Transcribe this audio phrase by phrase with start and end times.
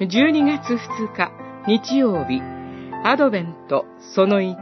[0.00, 1.30] 12月2日
[1.68, 2.40] 日曜日
[3.04, 4.56] アドベントその1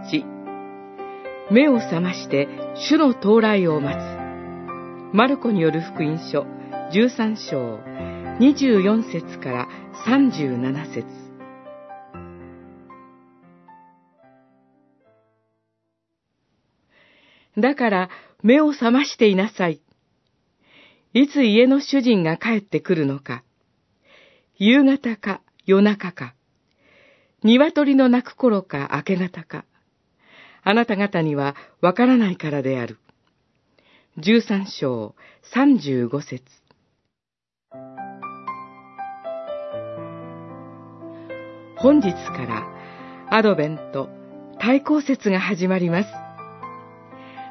[1.51, 6.43] 目を覚まして主の到来を待つマルコによる福音書
[6.93, 7.77] 13章
[8.41, 9.69] 24節から
[10.07, 11.07] 37節
[17.57, 18.11] だから
[18.43, 19.81] 目を覚ましていなさい。
[21.15, 23.45] いつ家の主人が帰ってくるのか。
[24.65, 26.37] 夕方か夜中か。
[27.43, 29.65] 鶏の鳴く頃か明け方か。
[30.63, 32.99] あなた方にはわからないからである。
[34.19, 35.17] 十三章
[35.53, 36.45] 三十五節
[41.77, 44.11] 本日からアドベント
[44.61, 46.09] 対抗節が始まります。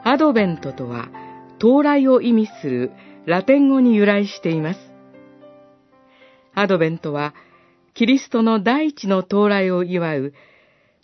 [0.06, 1.10] アドベントとは
[1.60, 2.94] 到来を意味する
[3.26, 4.91] ラテン語に由来しています。
[6.54, 7.34] アドベントは
[7.94, 10.34] キリストの第一の到来を祝う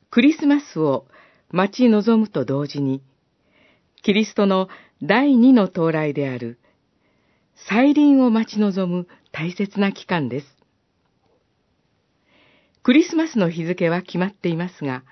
[0.09, 1.05] クリスマスを
[1.49, 3.01] 待ち望むと同時に、
[4.03, 4.69] キリストの
[5.01, 6.59] 第二の到来である
[7.69, 10.57] 再臨を待ち望む大切な期間です。
[12.83, 15.03] クリスマスの日付は決まっていますが、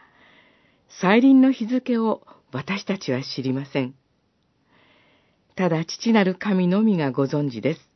[1.02, 3.96] 再臨の日付を私たちは知りません。
[5.56, 7.95] ただ父なる神のみがご存知です。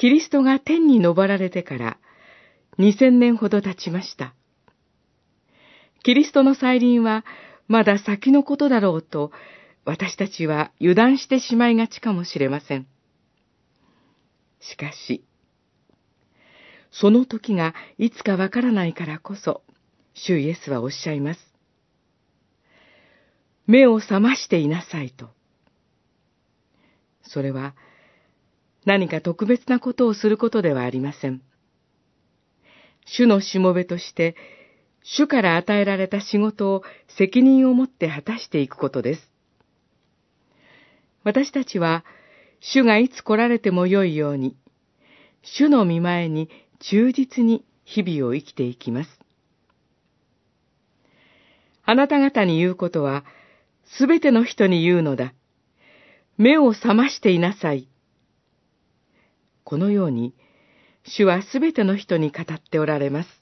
[0.00, 1.98] キリストが天に昇られてから
[2.78, 4.34] 2000年ほど経ちました。
[6.02, 7.22] キリストの再臨は
[7.68, 9.30] まだ先のことだろうと
[9.84, 12.86] 私たちは油断してしまいがちかもしれません。
[14.60, 15.22] しかし、
[16.90, 19.62] その時がいつかわからないからこそ、
[20.14, 21.40] 主イエスはおっしゃいます。
[23.66, 25.28] 目を覚ましていなさいと。
[27.20, 27.74] それは
[28.84, 31.42] 何か特別なことをすることではありません。
[33.04, 34.36] 主のしもべとして、
[35.02, 36.82] 主から与えられた仕事を
[37.18, 39.30] 責任を持って果たしていくことです。
[41.24, 42.04] 私たちは、
[42.60, 44.56] 主がいつ来られてもよいように、
[45.42, 49.10] 主の見前に忠実に日々を生きていきます。
[51.84, 53.24] あなた方に言うことは、
[53.98, 55.34] すべての人に言うのだ。
[56.38, 57.89] 目を覚ましていなさい。
[59.70, 60.34] このように、
[61.04, 63.39] 主はすべての人に語っておられます。